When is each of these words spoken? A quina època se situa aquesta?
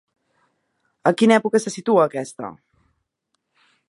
A 1.09 1.11
quina 1.21 1.37
època 1.41 1.61
se 1.65 1.73
situa 1.75 2.05
aquesta? 2.09 2.51